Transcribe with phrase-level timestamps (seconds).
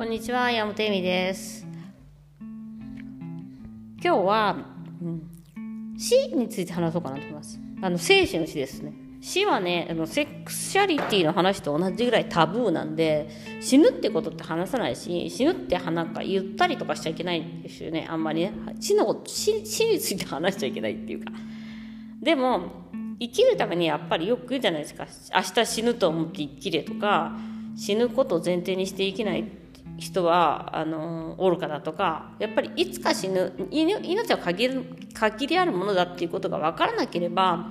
[0.00, 1.66] こんにちは、山本恵美です。
[4.02, 4.56] 今日は、
[5.02, 7.60] うん、死について話そうかなと思います。
[7.82, 8.94] あの、生死の死ですね。
[9.20, 13.28] 死はね、あのセクスシャリティの話と同じぐらいタブーなんで、
[13.60, 18.54] 死ぬってことって話さないし、死ぬってなんか言ったりとかしちゃいけないんですよね、あんまりね。
[18.80, 21.30] 死のこと、死死について話しちゃいけないっていうか。
[22.22, 22.86] でも、
[23.18, 25.06] 生きるためにやっぱりよく言うじゃないですか。
[25.36, 27.36] 明日死ぬと思って生きれとか、
[27.76, 29.59] 死ぬことを前提にして生きない
[29.98, 37.68] 人はあの愚かだとかやっぱりいつか死ぬ命は限る限りあるものだっていうことが分からなければ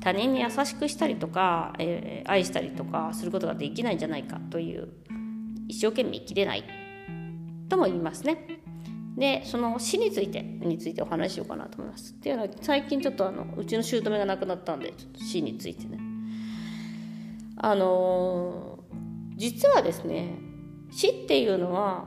[0.00, 4.88] 他人に優しくしたりとか、えー、愛したりとかすることができないんじゃないかという
[5.66, 6.64] 一生懸命生きれない
[7.70, 8.60] とも言いますね。
[9.16, 12.12] でその死についてについてお話しようかなと思います。
[12.12, 15.98] っていうのは最近ちょっとあのうちの姑が亡くなったんでちょっと死についてね。
[17.56, 20.34] あのー、実はですね
[20.94, 22.06] 死っていうのは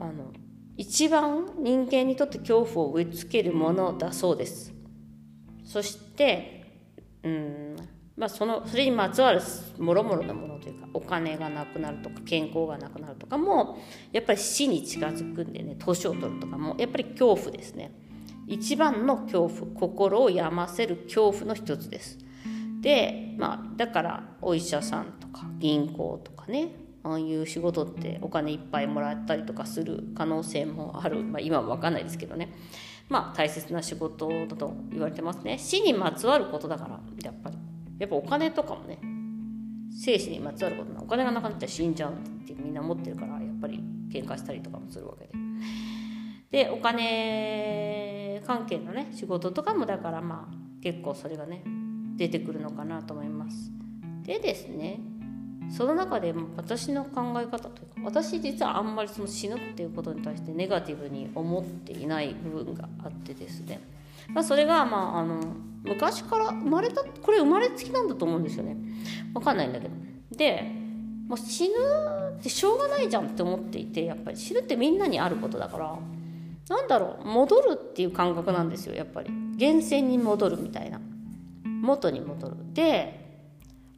[0.00, 0.32] あの
[0.76, 4.72] 一番人間にとって恐怖を植え付けるものだそうです。
[5.64, 6.80] そして
[7.22, 7.76] うん
[8.16, 9.40] まあそのそれにまつわる
[9.78, 13.78] もろもろなものというかお金がなくなるとか健康がなくなるとかも
[14.10, 17.92] やっぱり死に近づくんでね年を取るとかもやっぱり恐怖ですね。
[18.48, 22.18] 一番の恐怖心を病ませる恐怖の一つです。
[22.80, 32.52] でまあだからお医者さんとか銀行とかねああいう仕事ってお金いっぱいもらったりとかする可能性もある、まあ、今は分かんないですけどね。
[33.08, 35.58] まあ大切な仕事だと言われてますね。
[35.58, 37.56] 死にまつわることだからやっぱり。
[37.98, 38.98] やっぱお金とかもね
[39.96, 45.32] 生死にまつわることなお金がなくなったら死んじゃうってみんな思ってるからやっぱり喧嘩したりとかもするわけで。
[46.64, 51.62] でお金関係のね仕事とかもだからまあ結構それがね
[52.16, 53.70] 出てくるのかなと思います。
[54.22, 55.00] でですね
[55.70, 63.80] その中で私の考え方というか私実はあんまりその死ぬっていうことに対してネガティブに思っていない部分があってですね、
[64.28, 65.40] まあ、それがまああの
[65.84, 68.76] 昔から生まれたこれ生まれつきなんだと思うんですよね。
[69.34, 69.94] 分かんないんだけど。
[70.30, 70.70] で
[71.26, 71.74] もう死ぬ
[72.38, 75.98] ってしょうがないじゃんって思っていてやっぱり死ぬってみんなにあることだから。
[76.68, 79.30] なんだろう戻るっていう感覚なんですよやっぱり。
[79.30, 81.00] 源泉に戻るみたいな。
[81.64, 82.56] 元に戻る。
[82.72, 83.21] で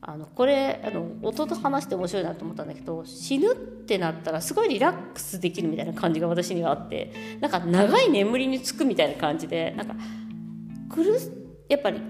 [0.06, 7.10] あのこれあの夫と話して面白いなと思ったんだけど死ぬってなったらすごいリラックスできるみたいな感じが私にはあって
[7.40, 9.94] なんか長い眠りにつくみたいな感じでなんか
[10.90, 11.02] 苦
[11.70, 12.02] やっぱり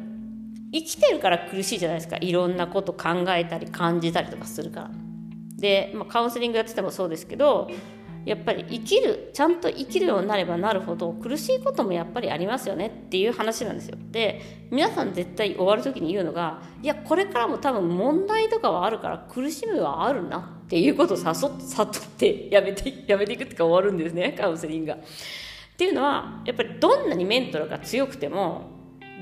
[0.73, 4.91] 生きてるから苦しいじゃないですかいろんなこと考えたり感じたりとかするから。
[5.57, 7.71] で、まあ、カウンセリングやっててもそうですけど
[8.25, 24.95] やっぱり生きるちゃんと生きるようになればなるほど苦しいこともやっぱりありますよねっていう話なんですよで皆さん絶対終わる時に言うのがいやこれからも多分問題とかはあるから苦しみはあるなっていうことを誘悟ってやめて やめていくってか終わるんですねカウンセリングが。
[24.95, 24.99] っ
[25.77, 28.71] ていうのはやっぱりどんなにメンタルが強くても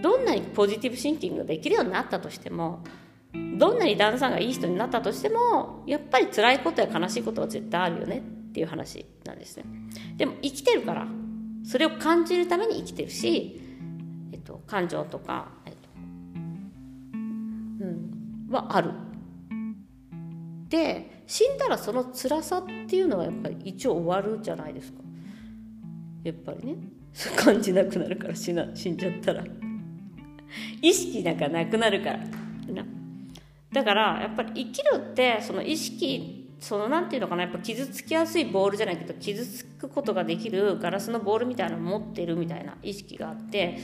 [0.02, 2.84] どんなにポジティブシンキングができるようになったとしても
[3.56, 9.64] どんなに旦那さんがいい人になったとしてもやっぱり辛いことや悲しいことは絶対あるよねっていう話なんですね。
[10.18, 11.08] でも生きてるから
[11.64, 13.60] それを感じるために生きてるし、
[14.30, 18.90] えっと、感情とか、えっとうん、はある。
[20.68, 25.00] で死んだらその辛さっていうのはやっぱり一応終わるじゃないですか。
[26.24, 26.76] やっぱりね。
[27.36, 29.44] 感じなくなるから死な死んじゃったら。
[30.82, 32.18] 意識なんかなくなるから。
[32.18, 32.84] な。
[33.72, 43.80] だからやっぱり生きるってその意識そのなんていうのかなやっぱ傷つきやすいボールじゃないけど傷つくことができるガラスのボールみたいなの持ってるみたいな意識があって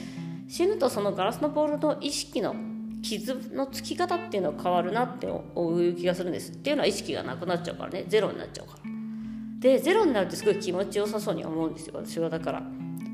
[0.47, 2.55] 死ぬとそのガラスのボールの意識の
[3.01, 6.53] 傷のつき方っていうのは変わるなっていう気がするんです。
[6.53, 8.05] っていうのは意識がなくなっちゃうからね。
[8.07, 8.81] ゼロになっちゃうから。
[9.59, 12.63] でゼロになるってすごい気持ちよさそうに思うんですよ私はだから。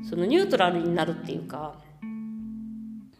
[0.08, 1.74] そのニュートラルになるっていうか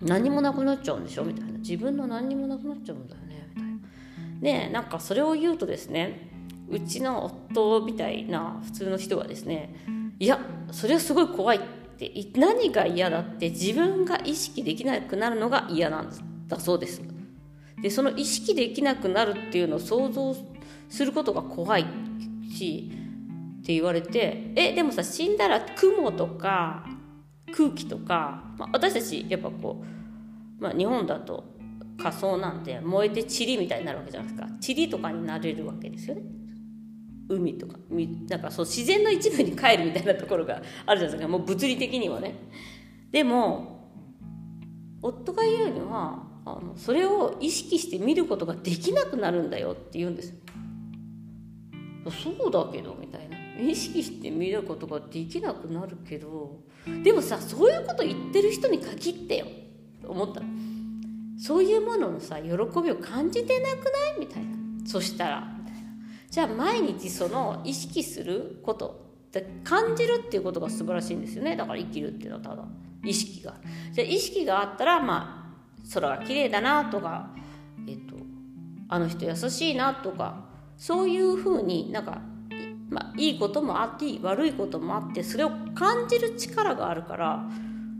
[0.01, 1.25] 何もなくなっちゃうんでしょ？
[1.25, 1.59] みたいな。
[1.59, 4.69] 自分の何にもなくなっちゃうんだよねみたいな。
[4.69, 6.31] でなんかそれを言うとですね
[6.69, 9.75] うちの夫みたいな普通の人はですね
[10.19, 10.41] いや
[10.73, 11.61] それはすごい怖いっ
[11.99, 16.11] て何が嫌だって自分が意識できなくなるのが嫌なん
[16.49, 17.03] だそうです。
[17.81, 20.35] でその意識できなくなるっていうのを想像
[20.89, 21.87] することが怖い
[22.51, 22.91] し
[23.61, 26.87] って言われてえでもさ死んだら雲とか
[27.53, 29.85] 空気とか、まあ、私たちやっぱこ
[30.59, 31.45] う、まあ、日本だと
[31.99, 34.49] 仮想なんで燃えて塵みたいになるわけじゃないですか。
[34.67, 36.23] 塵とかになれるわけですよね。
[37.29, 37.77] 海とか
[38.29, 41.29] なんかそう自然の一部に帰るみたいなところがあるじゃないですか。
[41.29, 42.37] もう物理的にはね。
[43.11, 43.91] でも
[45.03, 50.35] 夫が言うにはあのそれを意識して見ることができなくなるんだよって言うんです。
[52.23, 53.37] そうだけどみたいな。
[53.59, 56.61] 意識して見ることができなくなるけど
[57.03, 59.47] でもさそういうこと言ってる人に限ってよ。
[60.03, 60.43] と思った
[61.39, 64.21] そういうもののさ喜びを感じてなくない？
[64.21, 64.57] みたいな。
[64.87, 65.56] そしたら。
[66.31, 69.07] じゃあ毎日その意識すること
[69.65, 71.57] 感じるっていうことが素晴らしいんですよね。
[71.57, 72.65] だから生きるっていうのはただ
[73.05, 73.55] 意識が
[73.93, 77.31] じゃあ意識があったらまあ空が綺麗だなとか
[77.87, 78.17] えっと
[78.89, 80.47] あの人優しいなとか
[80.77, 82.21] そういうふうになんか、
[82.91, 87.49] まあ、いいこともあって悪いこともあってそれを感じる力があるから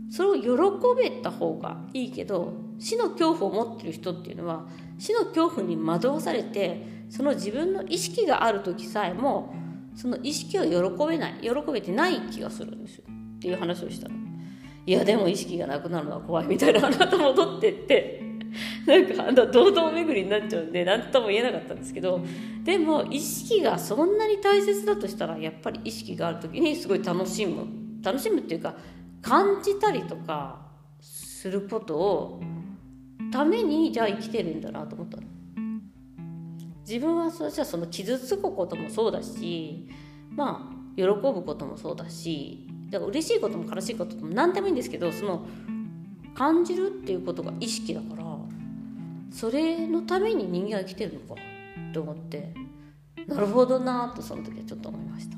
[0.09, 0.47] それを喜
[0.95, 4.65] べた方がいいけど死の恐怖を持ってる人っていうのは
[4.99, 9.53] 死の恐怖に惑わされてその自分の意識がある時さえも
[9.95, 13.05] その意識を喜べない喜べてない気がするんですよ
[13.37, 14.15] っていう話をしたの。
[14.85, 18.23] いやでも意識がなくなるのは怖いみたいな話と戻ってって
[18.87, 22.21] なんかあの堂々巡りになっちゃうんで何とも言えなかったんですけど
[22.63, 27.67] でも意識がそんなに大切だとしたらやっぱり意識がある時にすごい楽しむ
[28.01, 28.75] 楽しむっていうか
[29.21, 30.61] 感じたりとか
[31.01, 32.41] することを
[33.31, 35.23] ためにじゃあ生きてるんだなと思ったの。
[36.87, 39.87] 自分はそしたらその傷つくこともそうだし
[40.31, 45.45] まあ喜ぶこともそうだしだから嬉しいことも悲しいことも何でもいいんですけどその
[46.33, 48.23] 感じるっていうことが意識だから
[49.31, 51.41] それのために人間は生きてるのか
[51.93, 52.53] と思って
[53.27, 55.37] なるほどなとその時はちょっと思いました。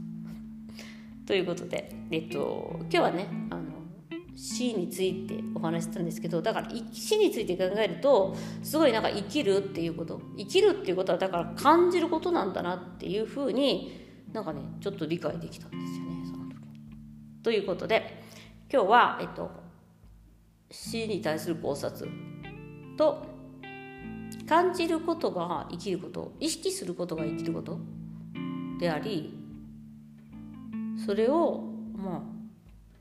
[1.25, 3.59] ということで、えっと、今日はねあ
[4.41, 16.56] 死についてお話したんですけどだから死について考えるとすごいなんか生きるっていうこと生きるっていうことはだから感じることなんだなっていうふうになんかねちょっと理解できたんですよねその時。
[17.44, 18.24] ということで
[18.71, 19.51] 今日は、えっと、
[20.71, 22.09] 死に対する考察
[22.95, 23.25] と
[24.47, 27.77] 感じることが生きること意識することが生きること
[28.80, 29.38] であり
[31.06, 31.62] それを
[31.94, 32.21] まあ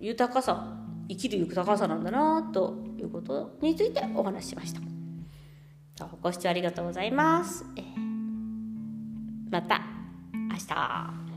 [0.01, 4.81] 豊かさ生きる豊かさなんだなということについてお話ししました。
[6.23, 7.65] ご視聴ありがとうございます。
[7.77, 7.83] え
[9.51, 9.81] また
[10.35, 11.28] 明日。